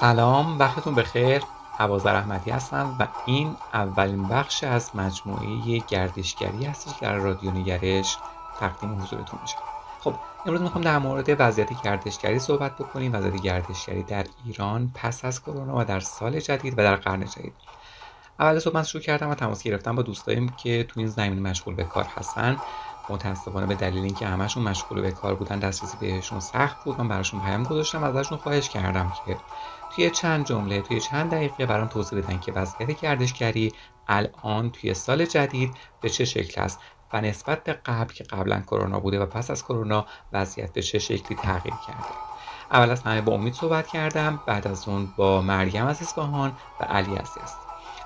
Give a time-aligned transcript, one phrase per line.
[0.00, 1.42] سلام وقتتون بخیر.
[1.78, 8.16] عوازر احمدی هستم و این اولین بخش از مجموعه گردشگری هستش که در رادیو نگرش
[8.60, 9.56] تقدیم حضورتون میشه.
[10.00, 10.14] خب
[10.46, 13.14] امروز می‌خوام در مورد وضعیت گردشگری صحبت بکنیم.
[13.14, 17.52] وضعیت گردشگری در ایران پس از کرونا و در سال جدید و در قرن جدید.
[18.38, 21.84] اول صحبت شروع کردم و تماس گرفتم با دوستاییم که تو این زمینه مشغول به
[21.84, 22.56] کار هستن.
[23.08, 26.98] متاسفانه به دلیل اینکه همشون مشغول به کار بودن دسترسی بهشون سخت بود.
[26.98, 29.36] من براشون پیام گذاشتم ازشون خواهش کردم که
[29.94, 33.72] توی چند جمله توی چند دقیقه برام توضیح بدن که وضعیت گردشگری
[34.08, 36.80] الان توی سال جدید به چه شکل است
[37.12, 40.98] و نسبت به قبل که قبلا کرونا بوده و پس از کرونا وضعیت به چه
[40.98, 42.30] شکلی تغییر کرده.
[42.72, 46.84] اول از همه با امید صحبت کردم بعد از اون با مریم از اصفهان و
[46.84, 47.30] علی از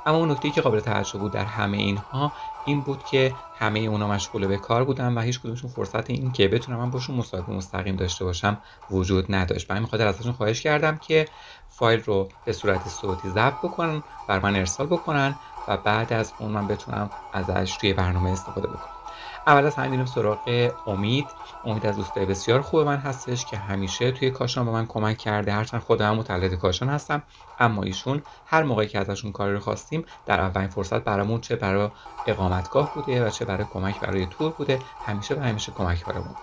[0.07, 4.09] اما اون نکته که قابل توجه بود در همه اینها این بود که همه اونا
[4.09, 7.97] مشغول به کار بودن و هیچ کدومشون فرصت این که بتونم من باشون مصاحبه مستقیم
[7.97, 9.69] داشته باشم وجود نداشت.
[9.69, 11.29] برای خاطر ازشون خواهش کردم که
[11.69, 16.53] فایل رو به صورت صوتی ضبط بکنن بر من ارسال بکنن و بعد از اون
[16.53, 19.04] من بتونم ازش توی برنامه استفاده بکنم.
[19.47, 21.27] اول از همه میریم سراغ امید.
[21.65, 25.53] امید از دوستای بسیار خوب من هستش که همیشه توی کاشان به من کمک کرده.
[25.53, 27.23] هرچند خودم متولد کاشان هستم
[27.61, 31.89] اما ایشون هر موقعی که ازشون کاری رو خواستیم در اولین فرصت برامون چه برای
[32.27, 36.35] اقامتگاه بوده و چه برای کمک برای تور بوده همیشه و همیشه کمک برامون.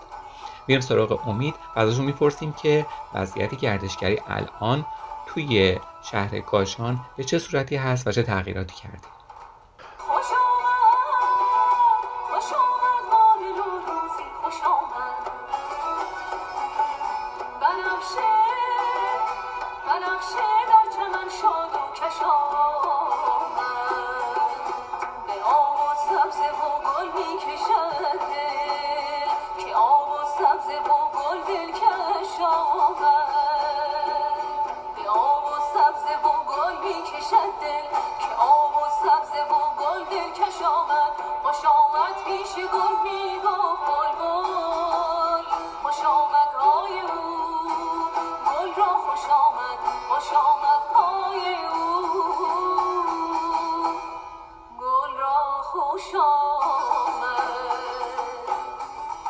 [0.67, 4.85] میریم سراغ امید و ازشون می‌پرسیم که وضعیت گردشگری الان
[5.27, 5.79] توی
[6.11, 9.20] شهر کاشان به چه صورتی هست و چه تغییراتی کرده.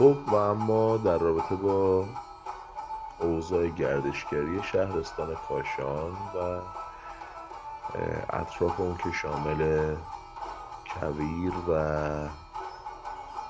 [0.01, 2.05] خب و اما در رابطه با
[3.19, 6.61] اوضاع گردشگری شهرستان کاشان و
[8.29, 9.95] اطراف اون که شامل
[10.85, 11.73] کویر و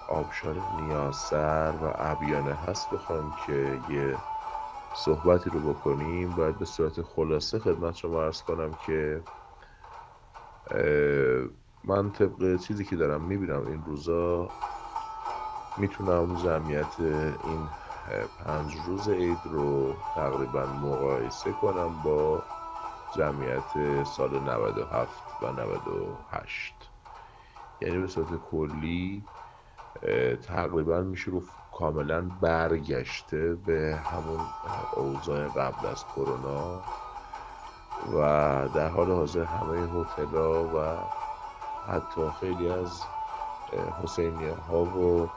[0.10, 4.18] آبشار نیاسر و ابیانه هست بخوایم که یه
[4.96, 9.22] صحبتی رو بکنیم باید به صورت خلاصه خدمت شما ارز کنم که
[11.84, 14.50] من طبق چیزی که دارم می‌بینم این روزا
[15.78, 17.00] می‌تونم جمعیت
[17.44, 17.68] این
[18.46, 22.44] پنج روز عید رو تقریبا مقایسه کنم با
[23.16, 26.74] جمعیت سال 97 و 98
[27.82, 29.24] یعنی به صورت کلی
[30.48, 31.44] تقریبا میشه رو
[31.78, 34.40] کاملا برگشته به همون
[34.96, 36.82] اوضاع قبل از کرونا
[38.14, 38.20] و
[38.76, 40.98] در حال حاضر همه هتل و
[41.88, 43.04] حتی خیلی از
[44.04, 45.30] حسینیه ها و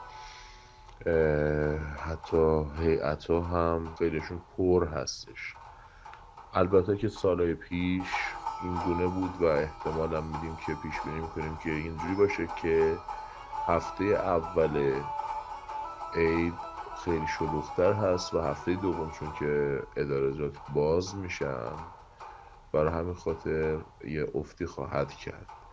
[1.97, 5.55] حتی هیئت ها هم خیلیشون پر هستش.
[6.53, 8.07] البته که سالهای پیش
[8.63, 12.97] این گونه بود و احتمال هم میدیم که پیش بینی می‌کنیم که اینجوری باشه که
[13.67, 15.01] هفته اول
[16.15, 16.53] عید
[17.05, 21.71] خیلی شلوغتر هست و هفته دوم چون که ادارجات باز میشن
[22.73, 25.64] برای همین خاطر یه افتی خواهد کرد.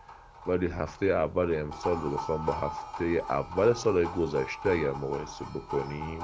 [0.47, 6.19] ولی هفته اول امسال رو بخوام با هفته اول سال گذشته اگر مقایسه بکنیم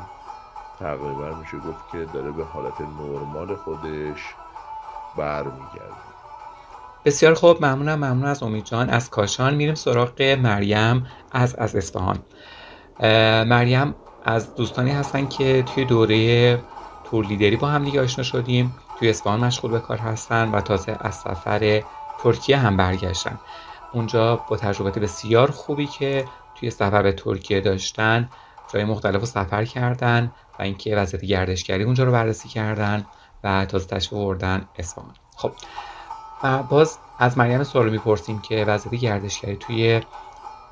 [0.80, 4.36] تقریبا میشه گفت که داره به حالت نرمال خودش
[5.18, 6.10] برمیگرده.
[7.06, 8.90] بسیار خوب ممنونم ممنون از امید جان.
[8.90, 12.20] از کاشان میریم سراغ مریم از از اصفهان.
[13.50, 13.96] مریم
[14.26, 16.60] از دوستانی هستن که توی دوره
[17.04, 18.76] تور لیدری با هم دیگه آشنا شدیم.
[19.00, 21.84] توی اصفهان مشغول به کار هستن و تازه از سفر
[22.24, 23.40] ترکیه هم برگشتن.
[23.94, 26.26] اونجا با تجربه بسیار خوبی که
[26.56, 28.30] توی سفر به ترکیه داشتن
[28.74, 33.06] جای مختلف رو سفر کردن و اینکه وضعیت گردشگری اونجا رو بررسی کردن
[33.44, 35.52] و تازه تشریف آوردن اصفهان خب
[36.44, 40.02] و باز از مریم سوال می‌پرسیم که وضعیت گردشگری توی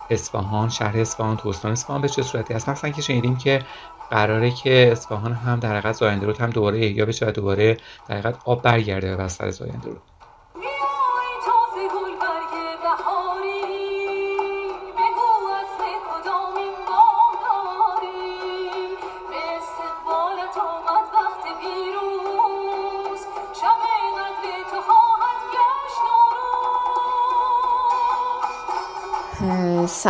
[0.10, 3.62] اصفهان شهر اصفهان تو استان اصفهان به چه صورتی هست مثلا که شنیدیم که
[4.10, 7.78] قراره که اصفهان هم در حقیقت زاینده رود هم دوباره احیا بشه و دوباره
[8.08, 10.17] در حقیقت آب برگرده به بستر زاینده رود.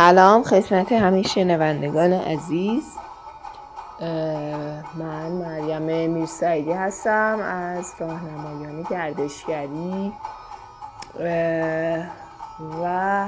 [0.08, 2.84] سلام خدمت همه شنوندگان عزیز.
[4.94, 10.12] من مریم میرسعیدی هستم از راهنمایان گردشگری.
[12.82, 13.24] و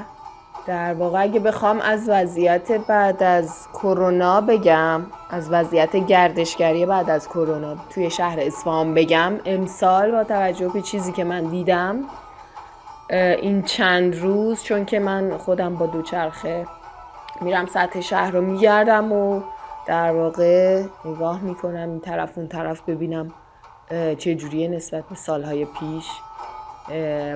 [0.67, 7.27] در واقع اگه بخوام از وضعیت بعد از کرونا بگم از وضعیت گردشگری بعد از
[7.27, 11.99] کرونا توی شهر اصفهان بگم امسال با توجه به چیزی که من دیدم
[13.11, 16.65] این چند روز چون که من خودم با دوچرخه
[17.41, 19.41] میرم سطح شهر رو میگردم و
[19.85, 23.33] در واقع نگاه می‌کنم این طرف اون طرف ببینم
[24.17, 26.07] چه جوریه نسبت به سالهای پیش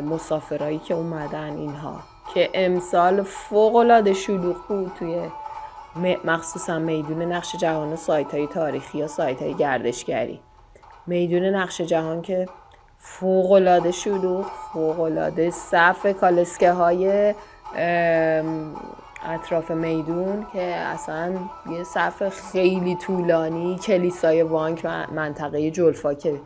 [0.02, 2.00] مسافرایی که اومدن اینها.
[2.34, 5.30] که امسال فوق العاده شلوغ بود توی
[6.24, 10.40] مخصوصا میدون نقش جهان و سایت های تاریخی یا سایت های گردشگری.
[11.08, 12.46] میدون نقش جهان که
[13.08, 17.34] فوق العاده شلوغ فوق العاده صف کالسکه های
[19.26, 21.34] اطراف میدون که اصلا
[21.72, 26.42] یه صف خیلی طولانی کلیسای بانک منطقه جلفا که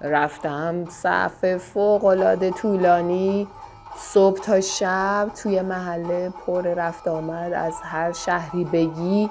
[0.00, 0.84] رفتم.
[0.84, 3.48] صف فوق العاده طولانی
[3.96, 9.30] صبح تا شب توی محله پر رفت آمد از هر شهری بگی.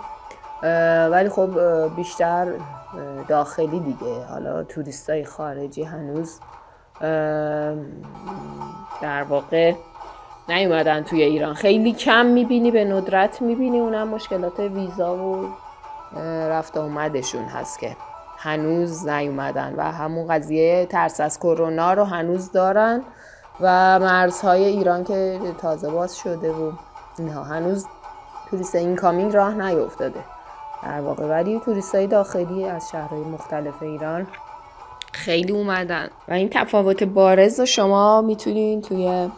[1.11, 1.49] ولی خب
[1.95, 2.53] بیشتر
[3.27, 4.25] داخلی دیگه.
[4.29, 6.39] حالا توریستای خارجی هنوز
[9.01, 9.73] در واقع
[10.49, 11.53] نیومدن توی ایران.
[11.53, 13.79] خیلی کم می‌بینی به ندرت می‌بینی.
[13.79, 15.49] اونم مشکلات ویزا و
[16.49, 17.95] رفت آمدشون هست که
[18.37, 23.01] هنوز نیومدن و همون قضیه ترس از کرونا رو هنوز دارن
[23.61, 26.71] و مرزهای ایران که تازه باز شده و
[27.19, 27.43] اینها.
[27.43, 27.85] هنوز
[28.49, 30.19] توریست این کامینگ راه نیفتاده.
[30.83, 34.27] در واقع ولی توریست های داخلی از شهرهای مختلف ایران
[35.13, 36.07] خیلی اومدن.
[36.27, 39.29] و این تفاوت بارز رو شما می‌تونین توی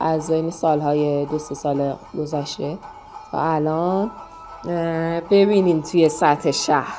[0.00, 2.78] از بین سالهای دو سه سال گذشته
[3.30, 4.10] تا الان
[5.30, 6.98] ببینین توی سطح شهر.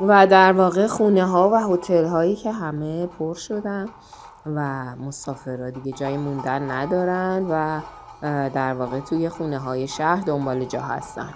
[0.00, 3.88] و در واقع خونه ها و هتل هایی که همه پر شدن
[4.46, 7.80] و مسافرها دیگه جای موندن ندارن و
[8.48, 11.34] در واقع توی خونه های شهر دنبال جا هستن.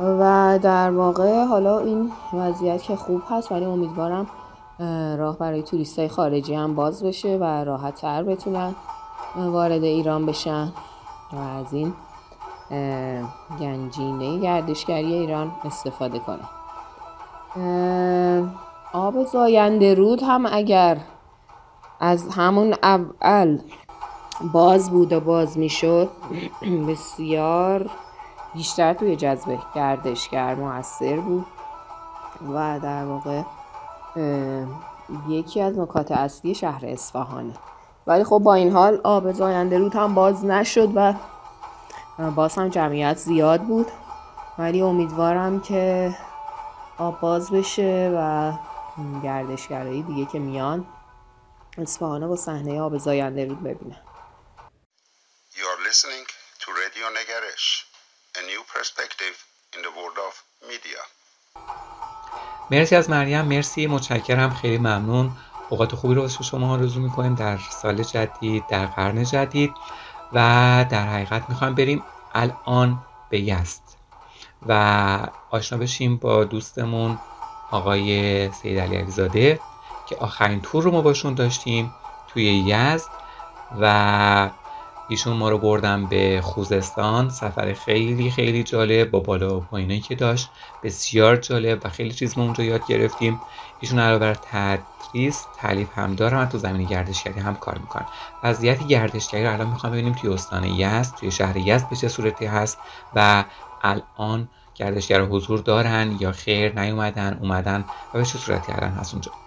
[0.00, 4.26] و در واقع حالا این وضعیت که خوب هست ولی امیدوارم
[5.18, 8.74] راه برای توریست های خارجی هم باز بشه و راحت تر بتونن
[9.36, 10.72] وارد ایران بشن.
[11.32, 11.92] و از این
[13.60, 16.48] گنجینه گردشگری ایران استفاده کنن
[18.92, 20.96] آب زاینده رود هم اگر
[22.00, 23.58] از همون اول
[24.52, 26.08] باز بود و باز می‌شد
[26.88, 27.90] بسیار
[28.54, 31.46] بیشتر توی جذب گردشگر موثر بود
[32.54, 33.42] و در واقع
[35.28, 37.54] یکی از نکات اصلی شهر اصفهانه.
[38.06, 41.14] ولی خب با این حال آب زاینده رود هم باز نشد و
[42.30, 43.90] باز هم جمعیت زیاد بود.
[44.58, 46.14] ولی امیدوارم که
[46.98, 48.52] آب باز بشه و
[49.22, 50.86] گردشگرایی دیگه که میان
[51.78, 54.00] اصفهانه با صحنه آب زاینده رود ببینن.
[55.56, 56.26] You are listening
[56.60, 57.04] to Radio
[58.52, 59.36] new perspective
[59.74, 60.34] in the world of
[60.70, 61.02] media.
[62.70, 63.86] مرسی از مریم مرسی.
[63.86, 65.32] متشکرم خیلی ممنون.
[65.68, 69.74] اوقات خوبی رو واسه شما آرزو می‌کنیم در سال جدید در قرن جدید.
[70.32, 70.38] و
[70.90, 72.02] در حقیقت می‌خوایم بریم
[72.34, 73.82] الان به یزد.
[74.66, 77.18] و آشنا بشیم با دوستمون
[77.70, 79.60] آقای سید علی علیزاده
[80.08, 81.94] که آخرین تور رو ما باشون داشتیم
[82.28, 83.10] توی یزد.
[83.80, 84.50] و
[85.08, 87.30] ایشون ما رو بردن به خوزستان.
[87.30, 90.50] سفر خیلی خیلی جالب با بالا و پایینایی که داشت.
[90.82, 93.40] بسیار جالب و خیلی چیز ما اونجا یاد گرفتیم.
[93.80, 98.06] ایشون علاوه بر تدریس تعلیف هم دارن تو زمین گردشگری هم کار می‌کنن.
[98.42, 102.46] وضعیت گردشگری رو الان می‌خوام ببینیم توی استان یزد توی شهر یزد به چه صورتی
[102.46, 102.78] هست
[103.14, 103.44] و
[103.82, 107.84] الان گردشگر حضور دارن یا خیر نیومدن اومدن
[108.14, 109.43] و به چه صورتی الان هست اونجا؟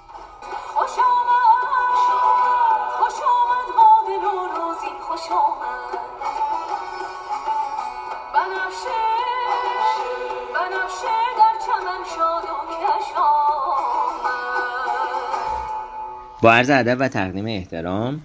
[16.47, 18.21] با عرض ادب و تقدیم احترام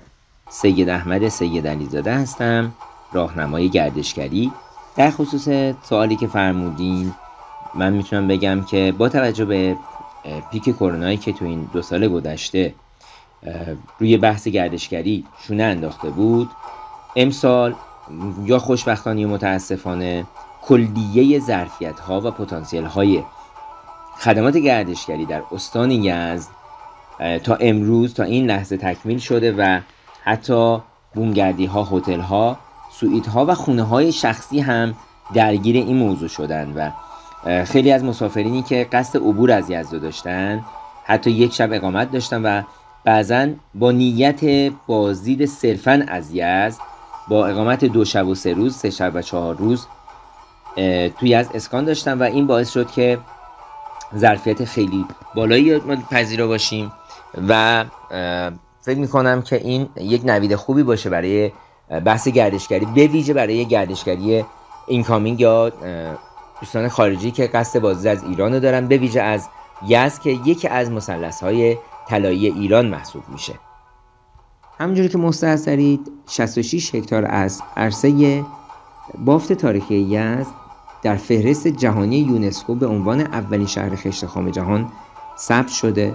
[0.51, 2.73] سید احمد سید علیزاده هستم
[3.13, 4.53] راهنمای گردشگری.
[4.97, 7.15] در خصوص سوالی که فرمودین
[7.75, 9.77] من می‌تونم بگم که با توجه به
[10.53, 12.75] پیک کرونایی که تو این دو سال گذشته
[13.99, 16.51] روی بحث گردشگری شونه انداخته بود
[17.17, 17.75] امسال
[18.45, 20.25] یا خوشبختانه یا متاسفانه
[20.63, 23.23] کلیه ظرفیت ها و پتانسیل های
[24.19, 26.62] خدمات گردشگری در استان یزد
[27.45, 29.81] تا امروز تا این لحظه تکمیل شده و
[30.23, 30.79] حتی
[31.15, 32.59] بومگردی ها هتل ها
[32.93, 34.95] سویت ها و خونه های شخصی هم
[35.35, 36.91] درگیر این موضوع شدن و
[37.65, 40.65] خیلی از مسافرینی که قصد عبور از یزد داشتن
[41.05, 42.63] حتی یک شب اقامت داشتن و
[43.05, 46.81] بعضا با نیت بازدید صرفا از یزد
[47.29, 49.87] با اقامت دو شب و سه روز سه شب و چهار روز
[51.19, 53.19] توی از اسکان داشتن و این باعث شد که
[54.17, 55.05] ظرفیت خیلی
[55.35, 55.79] بالایی
[56.11, 56.93] پذیرا باشیم
[57.49, 57.85] و
[58.81, 61.53] فکر می‌کنم که این یک نوید خوبی باشه برای
[62.05, 64.45] بحث گردشگری به ویژه برای گردشگری
[64.87, 65.73] اینکامینگ یا
[66.61, 69.49] دوستان خارجی که قصد بازدید از ایران رو دارن به ویژه از
[69.87, 71.77] یزد که یکی از مثلث های
[72.09, 73.55] طلایی ایران محسوب میشه.
[74.79, 78.45] همونجوری که مستحض دارید 66 هکتار از عرصه
[79.19, 80.62] بافت تاریخی یزد
[81.03, 84.89] در فهرست جهانی یونسکو به عنوان اولین شهر خشت خام جهان
[85.39, 86.13] ثبت شده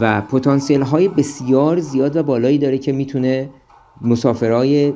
[0.00, 3.50] و پتانسیل های بسیار زیاد و بالایی داره که می‌تونه
[4.00, 4.92] مسافرهای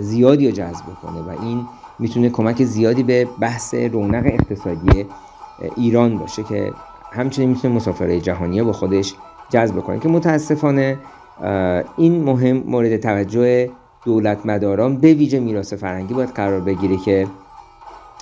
[0.00, 1.66] زیادی رو جذب کنه و این
[1.98, 5.06] می‌تونه کمک زیادی به بحث رونق اقتصادی
[5.76, 6.72] ایران باشه که
[7.12, 9.14] همچنین می‌تونه مسافرهای جهانی با خودش
[9.50, 10.98] جذب کنه که متاسفانه
[11.96, 13.70] این مهم مورد توجه
[14.04, 17.26] دولت مداران به ویژه میراث فرهنگی باید قرار بگیره که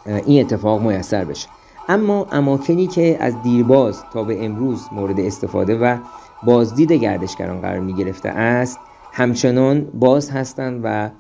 [0.07, 1.49] این اتفاق میسر بشه.
[1.89, 5.99] اما اماکنی که از دیرباز تا به امروز مورد استفاده و
[6.43, 8.79] بازدید گردشگران قرار می گرفته است
[9.13, 11.11] همچنان باز هستند و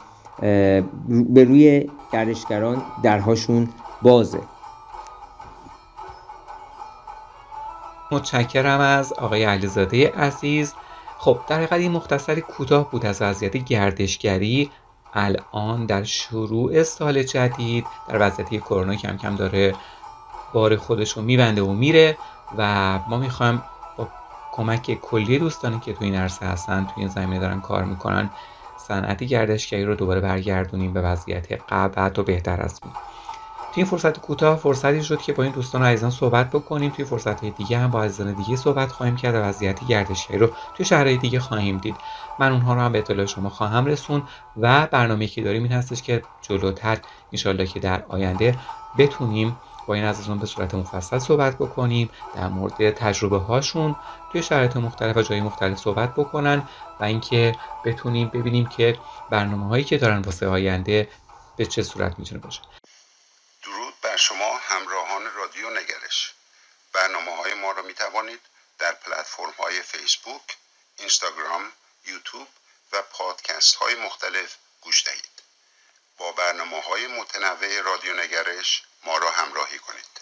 [1.08, 3.68] به روی گردشگران درهاشون
[4.02, 4.40] بازه.
[8.12, 10.74] متشکرم از آقای علیزاده عزیز.
[11.18, 14.70] خب در حقیقت این مختصری کوتاه بود از وضعیت گردشگری.
[15.14, 19.74] الان در شروع سال جدید در وضعیت کرونا کم کم داره
[20.52, 22.16] بار خودش رو میبنده و میره
[22.58, 23.62] و ما می‌خوایم
[23.96, 24.08] با
[24.52, 28.30] کمک کلی دوستانی که تو این عرصه هستن تو این زمینه دارن کار می‌کنن
[28.78, 32.92] صنعت گردشگری رو دوباره برگردونیم به وضعیت قبل و بهتر از اون.
[33.74, 36.90] توی این فرصت کوتاه فرصتی شد که با این دوستان عزیزان صحبت بکنیم.
[36.90, 40.86] توی فرصت دیگه هم با عزیزان دیگه صحبت خواهیم کرد و وضعیت گردشگری رو توی
[40.86, 41.96] شهرهای دیگه خواهیم دید.
[42.38, 44.22] من اونها رو هم به اطلاع شما خواهم رسون
[44.56, 46.98] و برنامه که داریم این هستش که جلوتر
[47.32, 48.58] انشالله که در آینده
[48.98, 53.96] بتونیم با این عزیزان به صورت مفصل صحبت بکنیم در مورد تجربه هاشون
[54.32, 56.62] توی شرایط مختلف و جای مختلف صحبت بکنن
[57.00, 57.54] و اینکه
[57.84, 58.96] بتونیم ببینیم که
[59.30, 61.08] برنامه هایی که دارن واسه آینده
[61.56, 62.60] به چه صورت می‌تونه باشه.
[64.16, 66.32] شما همراهان رادیو نگرش
[66.92, 68.40] برنامه های ما را می توانید
[68.78, 70.56] در پلتفرم های فیسبوک،
[70.96, 71.72] اینستاگرام،
[72.06, 72.48] یوتیوب
[72.92, 75.42] و پادکست های مختلف گوش دهید.
[76.18, 80.20] با برنامه های متنوع رادیو نگرش ما را همراهی کنید.